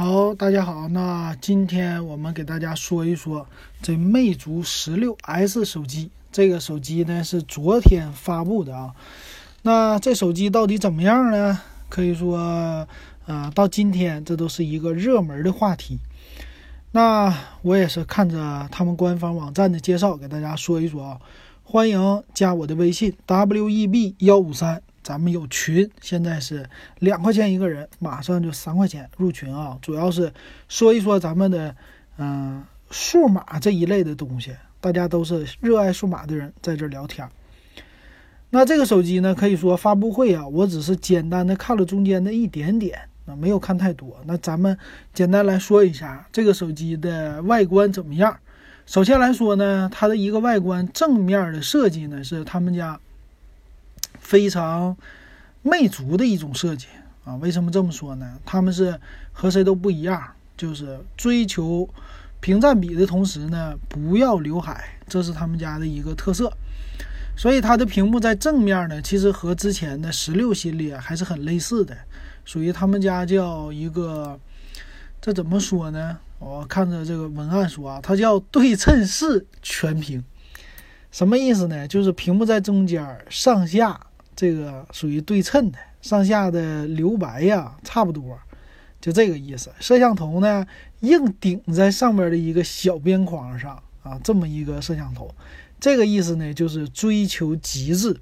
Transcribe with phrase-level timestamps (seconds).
[0.00, 3.44] 好，大家好，那今天我们给大家说一说
[3.82, 6.08] 这魅族十六 S 手机。
[6.30, 8.94] 这个手机呢是昨天发布的啊。
[9.62, 11.60] 那这手机到底怎么样呢？
[11.88, 12.86] 可以说，
[13.26, 15.98] 呃，到今天这都是一个热门的话题。
[16.92, 21.18] 那我也是看着他们官方网站的介绍，给大家说一说啊。
[21.64, 24.80] 欢迎加我的微信 w e b 幺五三。
[25.08, 29.78] 咱们有群，现在是两块钱一个人，马上就三块钱入群啊！
[29.80, 30.30] 主要是
[30.68, 31.74] 说一说咱们的，
[32.18, 37.26] 嗯，数码这一类的东西，大家都是热爱数码的人，在这聊天。
[38.50, 44.14] 那这个手机呢，可以说发布会啊，我只是简单的看了中间的一点点，啊，没有看太多。
[44.26, 44.76] 那咱们
[45.14, 48.38] 简单来说一下这个手机的外观怎么样。
[48.84, 53.00] 首先来说呢，它的一个外观正面的设计呢，是他们家。
[54.20, 54.96] 非常
[55.62, 56.86] 魅族的一种设计
[57.24, 57.36] 啊！
[57.36, 58.38] 为什么这么说呢？
[58.44, 58.98] 他们是
[59.32, 60.22] 和谁都不一样，
[60.56, 61.88] 就是追求
[62.40, 66.52] 屏占比的同时呢，不要刘海，这是他们家的一个特色。
[67.36, 71.96] 所以它的屏幕在正面呢，其实和之前的十六系列还是很类似的，
[72.44, 74.38] 属于他们家叫一个，
[75.20, 76.18] 这怎么说呢？
[76.40, 80.24] 我看着这个文案说啊，它叫对称式全屏，
[81.12, 81.86] 什么意思呢？
[81.86, 84.00] 就是屏幕在中间，上下。
[84.38, 88.38] 这个属于对称的，上下的留白呀，差不多，
[89.00, 89.68] 就这个意思。
[89.80, 90.64] 摄像头呢，
[91.00, 95.28] 硬顶在上边的一个小边框上啊，这么一个摄像头，
[95.80, 98.16] 这个意思呢，就是追求极致。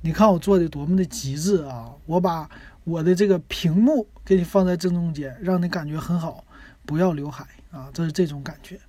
[0.00, 1.92] 你看我做的多么的极致啊！
[2.06, 2.50] 我把
[2.82, 6.44] 我的这个屏幕给你放在正中间，让你感觉很好，
[6.84, 8.80] 不要刘海啊，这是这种感觉。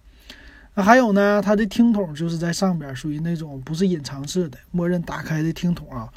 [0.74, 6.12] 那还有呢，它的听筒就是在上边，属于那种不是隐藏式的，默认打开的听筒啊。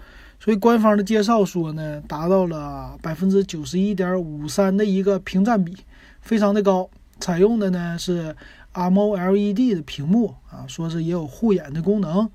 [0.46, 5.76] 所以官方的介绍说呢，达到了百分之九十一点五三的一个屏占比，
[6.20, 6.88] 非常的高。
[7.18, 8.32] 采用的呢是
[8.72, 12.30] AMOLED 的屏幕啊，说是也有护眼的功能。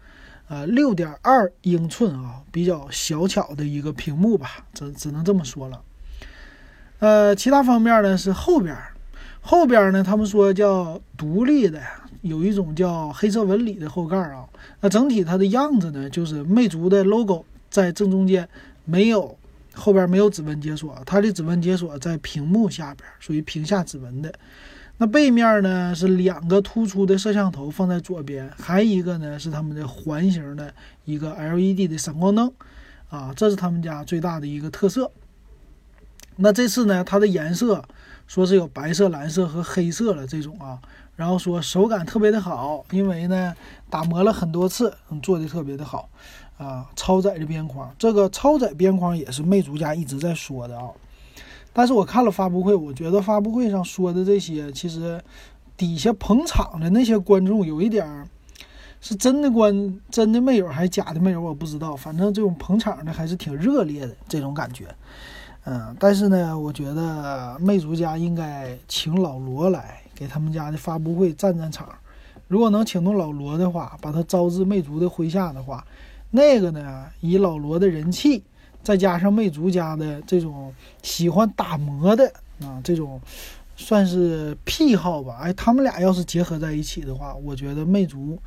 [0.50, 5.82] 呃，六点二英寸啊，比较小巧的一个屏幕吧，只只能这么说了。
[7.00, 8.78] 呃，其他方面呢是后边，
[9.40, 11.82] 后边呢他们说叫独立的，
[12.24, 14.44] 有一种叫黑色纹理的后盖啊。
[14.82, 17.46] 那整体它的样子呢，就是魅族的 logo。
[17.72, 18.48] 在正中间
[18.86, 19.36] 没有，
[19.74, 24.32] 后边没有指纹解锁，它的指纹解锁在屏幕下边，属于屏下指纹的。
[24.98, 30.72] 那背面呢是两个突出的摄像头放在左边，还一个呢是他们的环形的
[31.06, 32.54] 一个 LED 的闪光灯，
[33.10, 35.10] 啊，这是他们家最大的一个特色。
[36.36, 37.84] 那这次呢，它的颜色
[38.28, 40.80] 说是有白色、蓝色和黑色的这种啊，
[41.16, 43.56] 然后说手感特别的好，因为呢
[43.90, 44.94] 打磨了很多次，
[45.24, 46.10] 做的特别的好。
[46.62, 50.90] 啊，超窄的边框，这个超窄边框也是魅族家一直在说的啊。
[51.74, 55.20] 但是我看了发布会，我觉得发布会上说的这些，其实
[55.76, 58.28] 底下捧场的那些观众有一点儿
[59.00, 61.96] 是真的观真的没有还是假的没有，我不知道。
[61.96, 64.86] 反正这种捧场的还是挺热烈的这种感觉。
[65.64, 71.90] 嗯，但是呢，我觉得魅族家应该请老罗来给他们家的发布会站站场。
[72.48, 75.84] 如果能请动老罗的话，把他招至魅族的麾下的话。
[76.32, 78.42] 那个呢，以老罗的人气，
[78.82, 82.26] 再加上魅族家的这种喜欢打磨的
[82.62, 83.20] 啊，这种
[83.76, 85.40] 算是癖好吧。
[85.42, 88.40] 哎，他们俩要是结合在一起的话，我觉得魅族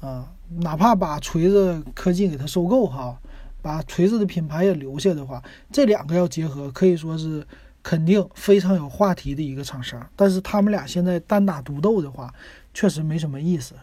[0.00, 3.18] 啊，哪怕把锤子科技给它收购哈，
[3.62, 7.46] 把锤子的品牌也留下的话，这两个要结合，可以说是
[7.82, 10.06] 肯定非常有话题的一个厂商。
[10.14, 12.32] 但是他们俩现在单打独斗的话，
[12.74, 13.74] 确实没什么意思。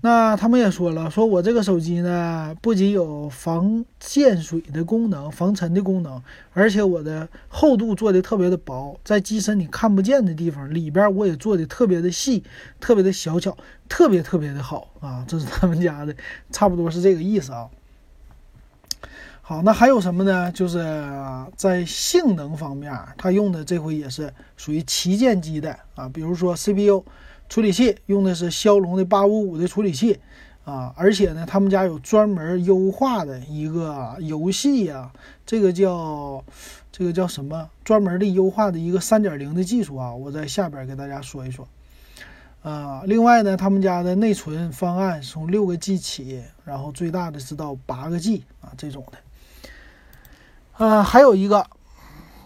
[0.00, 6.22] 那他们也说了，说我这个手机呢，不仅有防溅水的功能、防尘的功能，
[6.52, 12.44] 而且我的厚度做的特别的薄，在机身你看不见的地方，里边我也做的特别的细、
[12.78, 13.56] 特别的小巧，
[13.88, 15.24] 特别特别的好啊！
[15.26, 16.14] 这是他们家的，
[16.52, 17.66] 差不多是这个意思啊。
[19.42, 20.52] 好，那还有什么呢？
[20.52, 20.78] 就是
[21.56, 27.02] 在性能方面，它用的这回也是属于旗舰机的啊，比如说 CPU。
[27.48, 30.18] 处理器用的是骁龙的八五五的处理器
[30.64, 35.10] 啊，而且呢，他们家有专门优化的一个游戏呀，
[35.46, 36.44] 这个叫
[36.92, 37.68] 这个叫什么？
[37.82, 41.66] 专门的优化的一个三点零的技术啊，我在下边给大家说一说。
[42.62, 50.84] 啊，另外呢，他们家的内存方案从六个 G 起，然后最大的是到八个 G 啊这种的。
[50.84, 51.66] 啊，还有一个。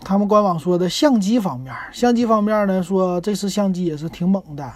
[0.05, 4.69] 他们官网说的相机方面，相机方面呢，说这次相机也是挺猛的，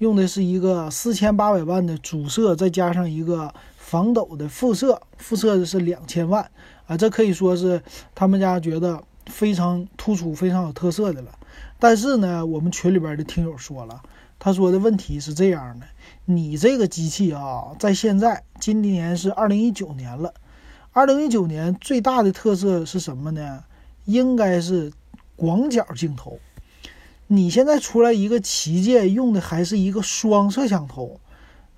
[0.00, 6.50] 用的是一个四千八百万的主摄，再加上一个防抖的副摄，副摄的是两千万
[6.86, 7.82] 啊，这可以说是
[8.14, 11.38] 他们家觉得非常突出、非常有特色的了。
[11.78, 14.00] 但是呢，我们群里边的听友说了，
[14.38, 15.84] 他说的问题是这样的：
[16.24, 20.32] 你这个机器啊，在现在今年是二零一九年了，
[20.92, 23.64] 二零一九年最大的特色是什么呢？
[24.06, 24.90] 应该是
[25.36, 26.38] 广角镜头。
[27.32, 31.20] 你现在出来一个旗舰，用的还是一个双摄像头。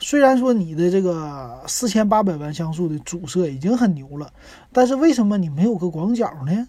[0.00, 4.32] 虽然说你的这个四千八百万像素的主摄已经很牛了，
[4.72, 6.68] 但是为什么你没有个广角呢？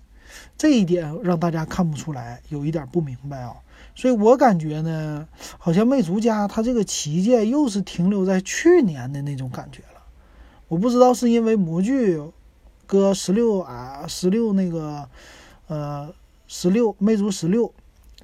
[0.57, 3.53] 这一点让大家看不出来，有一点不明白啊。
[3.95, 5.25] 所以我感觉呢，
[5.57, 10.01] 好像魅族家它这个旗舰又是停留在去年的那种感觉了。
[10.67, 12.21] 我不知道是因为模具
[12.85, 15.07] 搁十六啊，十六那个
[15.67, 16.13] 呃
[16.47, 17.73] 十六魅族十六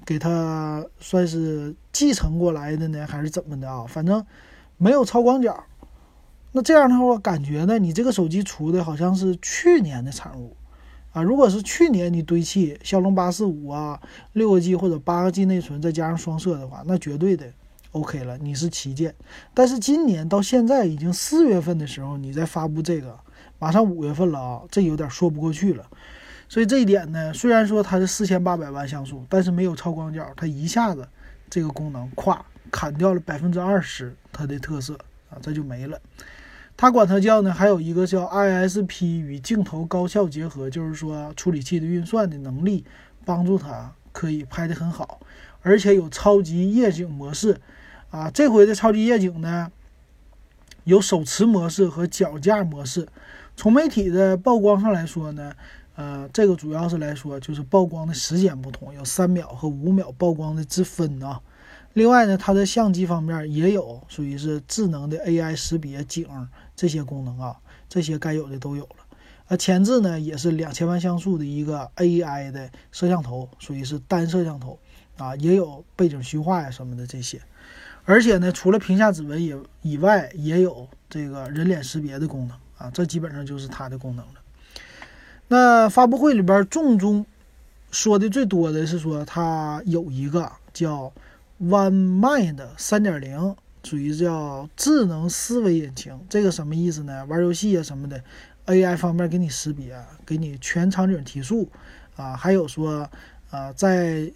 [0.05, 3.85] 给它算是继承过来的呢，还是怎么的啊？
[3.87, 4.25] 反正。
[4.81, 5.65] 没有超广角，
[6.53, 10.55] 那这样的话，感觉呢，你这个手机出的好像是去年的产物
[11.11, 11.21] 啊。
[11.21, 14.01] 如果是去年你堆砌骁龙八四五啊，
[14.31, 17.51] 六个 G 或者八个 G 内存，再加上双摄的话，那绝对的
[17.91, 19.13] OK 了，你是旗舰。
[19.53, 23.19] 但是今年到现在已经四月份的时候，你再发布这个，
[23.59, 25.85] 马上五月份了啊，这有点说不过去了。
[26.49, 31.07] 所以这一点呢，虽然说它是四千八百万像素，但是没有超广角，它一下子
[31.49, 32.37] 这个功能咵。
[32.71, 34.93] 砍掉了百分之二十，它的特色
[35.31, 35.99] 啊，这就没了。
[36.77, 42.85] 它管它叫呢，还有一个叫 ISP 与镜头高效结合，就是说处理器的运算的能力
[43.25, 45.19] 帮助它可以拍得很好，
[45.63, 47.59] 而且有超级夜景模式
[48.11, 48.29] 啊。
[48.29, 49.71] 这回的超级夜景呢，
[50.83, 53.07] 有手持模式和脚架模式。
[53.55, 55.53] 从媒体的曝光上来说呢，
[55.99, 61.41] 呃，这个主要是来说就是曝光的时间不同，有三秒和五秒曝光的之分啊。
[61.91, 66.25] 另外呢，它的相机方面也有属于是智能的 AI 识别景
[66.73, 67.57] 这些功能啊，
[67.89, 68.95] 这些该有的都有了。
[69.49, 74.79] 呃，前置呢也是两千万像素的一个 AI 的摄像头，属于是单摄像头
[75.17, 77.41] 啊，也有背景虚化呀什么的这些。
[78.05, 84.35] 而且呢，除了屏下指纹也以外，也有这个人脸识别的功能啊，这基本上就是它的功能了。
[85.49, 87.25] 那发布会里边重中
[87.91, 91.11] 说的最多的是说它有一个叫。
[91.61, 93.53] OneMind 三点零
[93.83, 97.25] 属于叫智能思维引擎，这个什么意思呢？
[97.25, 98.23] 玩游戏啊什么的
[98.67, 101.67] ，AI 方面给你识别，给你全场景提速
[102.15, 103.09] 啊，还有说
[103.49, 104.31] 啊，在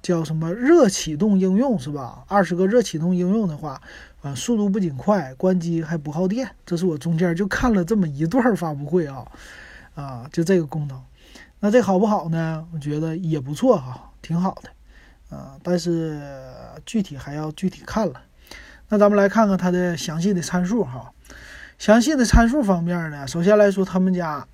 [0.00, 2.24] 叫什么热启动应用是吧？
[2.26, 3.78] 二十个热启动应用的话，
[4.22, 6.48] 啊，速度不仅快，关机还不耗电。
[6.64, 9.30] 这是我中间就看了这么一段发布会啊，
[9.94, 11.00] 啊，就这个功能，
[11.60, 12.66] 那这好不好呢？
[12.72, 15.36] 我觉得也不错哈，挺好的。
[15.36, 16.20] 啊，但是
[16.84, 18.20] 具体还要具体看了。
[18.88, 21.12] 那咱们来看看它的详细的参数哈。
[21.78, 24.46] 详细的参数方面呢，首先来说，他们家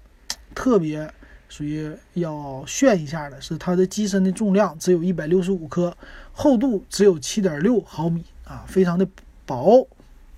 [0.55, 1.13] 特别
[1.49, 5.97] 属于要炫一下的是它的机身的重量只有一百六十五克，
[6.33, 9.07] 厚度只有七点六毫米啊，非常的
[9.45, 9.87] 薄，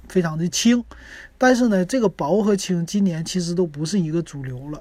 [0.08, 0.82] 非常的轻。
[1.36, 4.80] 但是呢，这个薄和轻今年其实都不是一个主流了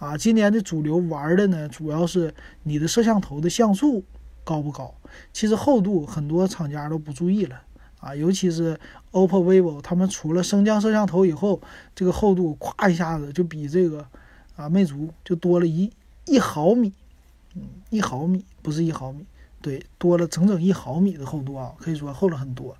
[0.00, 0.16] 啊。
[0.16, 4.02] 今年的主流玩的呢，主要是你的摄像头的像素。
[4.42, 4.92] 高不高？
[5.32, 7.60] 其实厚度很多厂家都不注意了
[8.00, 8.76] 啊，尤其是
[9.12, 11.60] OPPO、vivo，他们除了升降摄像头以后，
[11.94, 14.04] 这个厚度咵一下子就比这个
[14.56, 15.88] 啊魅族就多了一
[16.24, 16.92] 一毫米，
[17.54, 19.24] 嗯，一毫米不是一毫米，
[19.60, 22.74] 对，多了整整一毫米的厚度啊，可以说厚了很多。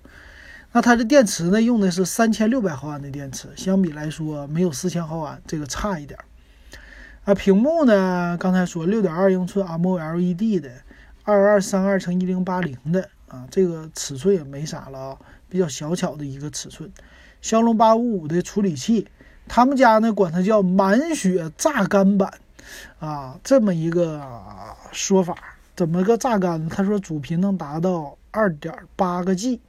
[0.73, 6.25] 那它的电池呢，用的是三千六百毫安的电池，相比来说没有四千毫安这个差一点儿。
[7.23, 10.71] 啊，屏幕呢，刚才说六点二英寸 AMOLED 的。
[11.23, 16.91] 二二三二乘一零八零的啊，这个尺寸也没啥了啊，比较小巧的一个尺寸。
[17.41, 19.07] 骁龙八五五的处理器，
[19.47, 22.33] 他们家呢管它叫满血榨干版
[22.97, 24.19] 啊，这么一个
[24.91, 25.35] 说法。
[25.75, 26.67] 怎么个榨干呢？
[26.73, 29.61] 他说主频能达到二点八个 G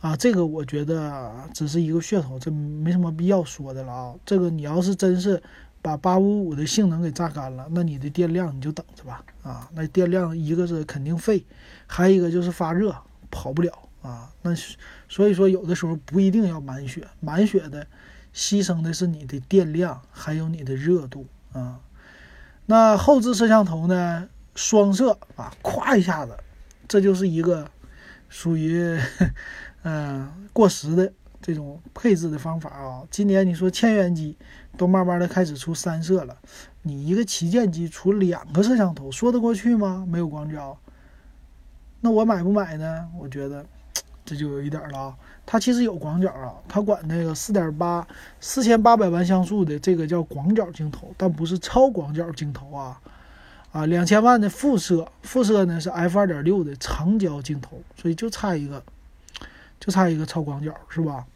[0.00, 4.14] 啊，这个我觉得只是一个噱头，这没什么必要说的了啊。
[4.26, 5.40] 这个你要是真是。
[5.82, 9.68] 把八五五的性能给榨干了，那你的电量你就等着吧啊！
[9.74, 11.44] 那电量一个是肯定废，
[11.88, 12.96] 还有一个就是发热
[13.32, 14.30] 跑不了啊。
[14.42, 14.54] 那
[15.08, 17.84] 所以说有的时候不一定要满血，满血的
[18.32, 21.80] 牺牲的是你的电量还有你的热度啊。
[22.66, 26.36] 那后置摄像头呢，双摄啊，咵一下子，
[26.86, 27.68] 这就是一个
[28.28, 28.96] 属于
[29.82, 31.12] 嗯 过时的。
[31.42, 34.36] 这种配置的方法啊，今年你说千元机
[34.76, 36.34] 都慢慢的开始出三摄了，
[36.82, 40.06] 你一个旗舰机出两个摄像头，说得过去吗？
[40.08, 40.78] 没有广角，
[42.00, 43.08] 那我买不买呢？
[43.18, 43.66] 我觉得
[44.24, 45.16] 这就有一点了啊。
[45.44, 48.06] 它其实有广角啊，它管那个四点八
[48.40, 53.00] 四千八百万像素的这个叫广角镜头，但不是超广角镜头啊。
[53.72, 58.82] 啊，两千万的副摄，副摄呢是 f 二点六的长焦镜头，所以就差一个，
[59.80, 61.26] 就差一个超广角，是吧？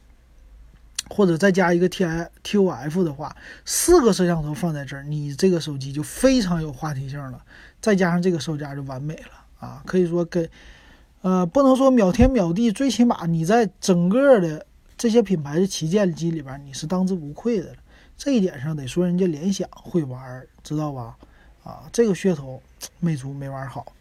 [1.08, 3.34] 或者再加一个 T I T O F 的话，
[3.64, 7.42] 四个摄像头放在这儿，你这个手机就非常有话题性了。
[7.80, 10.48] 再加上这个售价就完美了啊，可以说跟，
[11.22, 14.66] 呃，不能说秒天秒地，最起码你在整个的
[14.98, 17.76] 这些品牌的旗舰机里边，你是当之无愧的了。
[18.18, 21.16] 这一点上得说人家联想会玩，知道吧？
[21.62, 22.60] 啊，这个噱头，
[22.98, 23.92] 魅族没玩好。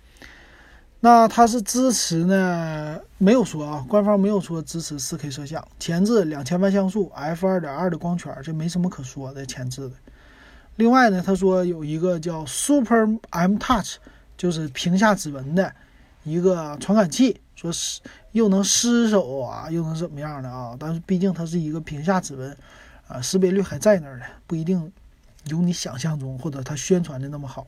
[1.02, 3.00] 那它是支持呢？
[3.20, 9.92] 没有说啊，官方没有说支持 4K 摄像，前置两千万像素，f 二点二的光圈，这没什么可说的，前置的。
[10.78, 13.98] 另外呢，他说有一个叫 Super M Touch，
[14.36, 15.72] 就是屏下指纹的
[16.24, 20.76] 一个传感器，说是又能湿手啊，又能怎么样的啊？
[20.80, 22.58] 但是毕竟它是一个屏下指纹，
[23.08, 24.92] 啊，识别率还在那儿呢，不一定
[25.46, 27.68] 有你想象中或者它宣传的那么好。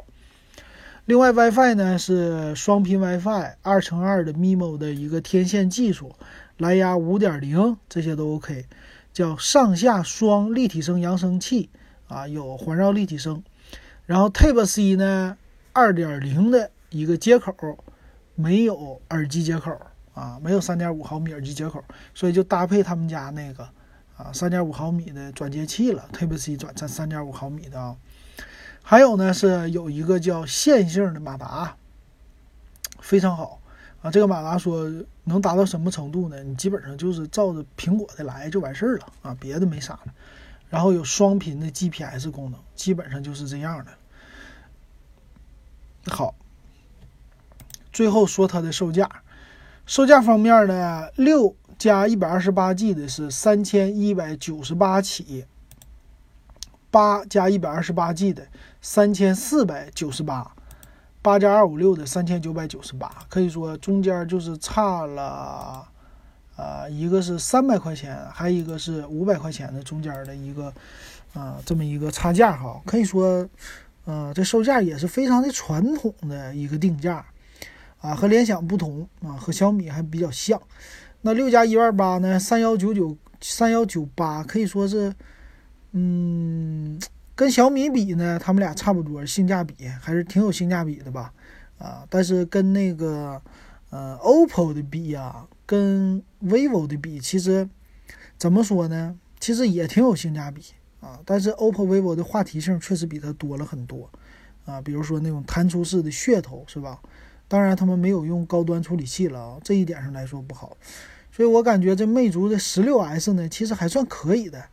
[1.07, 6.13] 另外，WiFi 呢是双频 WiFi，二乘二的 MIMO 的一个天线技术，
[6.57, 8.65] 蓝牙五点零这些都 OK，
[9.13, 11.69] 叫上下双立体声扬声器
[12.09, 13.41] 啊，有环绕立体声。
[14.05, 15.37] 然后 Type C 呢，
[15.71, 17.55] 二点零的一个接口，
[18.35, 19.79] 没有耳机接口
[20.13, 21.81] 啊，没有三点五毫米耳机接口，
[22.13, 23.63] 所以就搭配他们家那个
[24.17, 27.95] 啊三点五毫米的转接器了，Type C 转三三点五毫米的啊。
[28.89, 31.75] 还有呢，是有一个叫线性的马达，
[33.01, 33.59] 非常好
[34.01, 34.09] 啊。
[34.09, 34.89] 这个马达说
[35.25, 36.41] 能达到什么程度呢？
[36.41, 40.13] 你基本上就是照着苹果的来就完事儿了啊，别的没啥了。
[40.69, 43.91] 然后有双频的 GPS 功能，基本上就是这样的。
[46.09, 46.33] 好，
[47.91, 49.21] 最后说它的售价，
[49.85, 55.45] 售价方面呢，六加一百二十八 G 的是三千一百九十八起。
[56.97, 58.47] 八加一百二十八 G 的
[58.81, 60.51] 三千四百九十八，
[61.21, 65.87] 八加二五六的三千九百九十八，可以说中间就是差了，
[66.55, 70.73] 呃，一个是三百块钱，还有一个是五百块钱的中间的一个，
[71.35, 72.81] 啊，这么一个差价哈。
[72.83, 73.47] 可以说，
[74.05, 77.23] 呃，这售价也是非常的传统的一个定价，
[78.01, 80.59] 啊，和联想不同啊，和小米还比较像。
[81.21, 85.13] 那六加一万八呢，三幺九九三幺九八，可以说是。
[85.99, 86.99] 嗯，
[87.33, 91.33] 跟小米比呢，他们俩差不多，性价比还是挺有性价比的吧？
[91.79, 93.41] 啊，但是跟那个
[93.89, 97.67] 呃 OPPO 的比呀，跟 vivo 的比，其实
[98.37, 99.17] 怎么说呢？
[99.39, 100.61] 其实也挺有性价比
[100.99, 101.19] 啊。
[101.25, 104.07] 但是 OPPO、vivo 的话题性确实比它多了很多
[104.65, 104.79] 啊。
[104.79, 107.01] 比如说那种弹出式的噱头，是吧？
[107.47, 110.77] 当然他们没有用高端处理器了啊，这一点上来说不好。
[111.31, 114.63] 所以我感觉这魅族的十六 S 呢，其实还算可以的。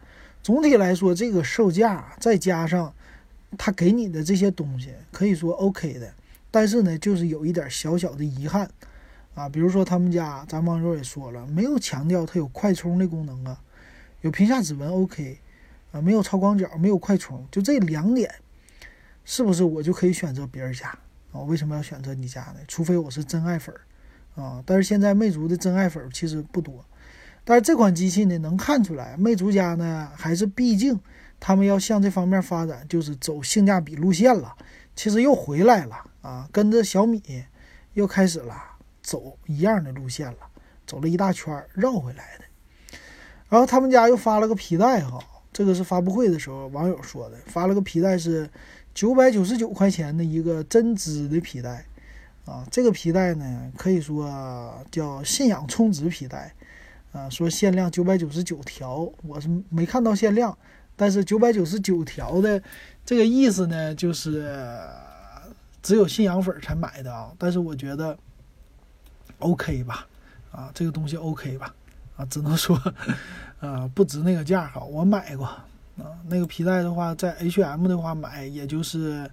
[0.44, 2.92] 总体来说，这个售价再加上
[3.56, 6.12] 他给你的这些东西，可以说 OK 的。
[6.50, 8.70] 但是呢，就是有一点小小的遗憾
[9.34, 13.58] 啊，比如说他们家，咱网友也说了，没有强调它有快充的功能啊，
[14.20, 15.38] 有屏下指纹 OK
[15.92, 18.30] 啊，没有超广角，没有快充，就这两点，
[19.24, 20.90] 是不是我就可以选择别人家
[21.32, 21.40] 啊？
[21.40, 22.56] 为什么要选择你家呢？
[22.68, 23.74] 除非我是真爱粉
[24.34, 24.62] 啊。
[24.66, 26.84] 但是现在魅族的真爱粉其实不多。
[27.44, 30.98] 但是这款机器呢，能看出来，魅族家呢还是毕竟
[31.38, 34.56] 他们要向这方面发展，就是走性价比路线了。
[34.96, 37.22] 其实又回来了啊，跟着小米
[37.92, 38.54] 又开始了
[39.02, 40.38] 走一样的路线了，
[40.86, 42.44] 走了一大圈绕回来的。
[43.50, 45.18] 然后他们家又发了个皮带哈，
[45.52, 48.48] 这个是发布会的时候网友说的，发了个皮带是
[48.94, 51.84] 九百九十九块钱的一个针织的皮带
[52.46, 56.54] 啊，这个皮带呢可以说叫信仰充值皮带。
[57.14, 60.58] 啊，说限量九百九十九条，我是没看到限量，
[60.96, 62.60] 但是九百九十九条的
[63.06, 64.52] 这个意思呢，就是
[65.80, 67.30] 只有信仰粉才买的啊。
[67.38, 68.18] 但是我觉得
[69.38, 70.08] OK 吧，
[70.50, 71.72] 啊，这个东西 OK 吧，
[72.16, 72.76] 啊，只能说
[73.60, 74.82] 啊不值那个价哈。
[74.82, 79.30] 我买过啊，那个皮带的话，在 HM 的话买也就是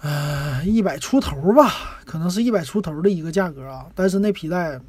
[0.00, 3.90] 呃一百出头吧，可能是一百出头的一个价格啊。
[3.96, 4.80] 但是那皮带。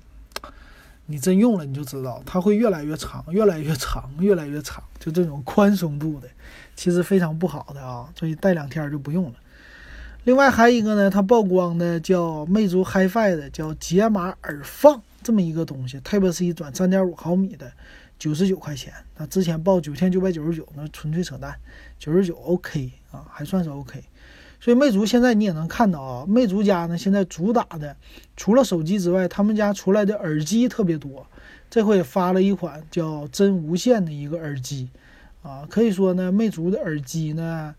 [1.08, 6.28] 你真用了，你就知道它会越来越长，越来越长，越来越长，就这种宽松度的，
[6.76, 9.34] 其实非常不好的啊，所以戴两天就不用了。
[10.26, 17.72] 另外还有一个呢，它曝光的叫魅族 HiFi 的叫解码耳放这么一个东西，Type C 转三点五毫米的，
[18.20, 18.94] 九十九块钱。
[19.16, 21.56] 那之前报九千九百九十九，那纯粹扯淡，
[21.98, 24.04] 九十九 OK 啊，还算是 OK。
[24.60, 27.96] 所以魅族现在你也能看到啊，魅族家呢现在主打的
[28.36, 31.26] 除了手机之外，他们家出来的耳机特别多。
[31.70, 34.90] 这回也发了一款叫真无线的一个耳机，
[35.44, 37.76] 啊，可以说呢，魅族的耳机呢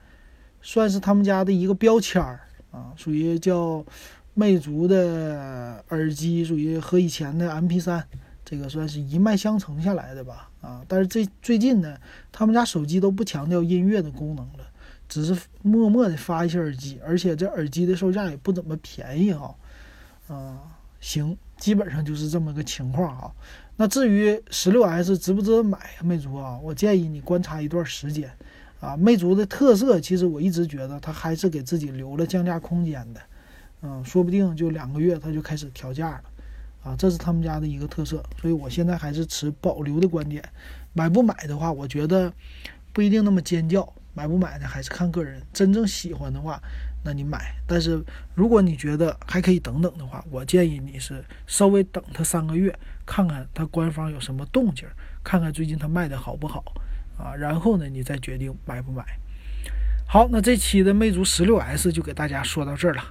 [0.60, 3.82] 算是他们家的一个标签儿啊，属于叫
[4.34, 8.02] 魅族的耳机，属于和以前的 MP3
[8.44, 11.96] 这个算是一脉相承下来的吧，啊，但是这最近呢，
[12.30, 14.67] 他们家手机都不强调音乐的功能了，
[15.08, 19.54] 只是默默的发一些耳机，而且这耳机的售价也不怎么便宜哈，
[20.28, 20.58] 啊，
[21.00, 23.34] 行，基本上就是这么个情况哈。
[23.76, 25.78] 那至于十六 S 值不值得买？
[26.02, 28.30] 魅族啊，我建议你观察一段时间，
[28.80, 33.20] 啊，魅族的特色其实我一直觉得它还是给自己留了降价空间的，
[33.82, 36.22] 嗯，说不定就两个月它就开始调价了，
[36.82, 40.42] 啊，这是他们家的一个特色，所以我现在还是持保留的观点，
[40.92, 42.32] 买不买的话，我觉得
[42.92, 46.60] 不一定那么尖叫，买不买呢还是看个人，真正喜欢的话。
[47.04, 48.02] 那你买，但是
[48.34, 54.84] 如果你觉得还可以等等的话，我建议你是稍微等它三个月，看看它官方有什么动静，
[55.22, 56.64] 看看最近它卖的好不好
[57.16, 59.04] 啊，然后呢，你再决定买不买。
[60.08, 63.04] 好，那这期的魅族十六 S 就给大家说到这儿了。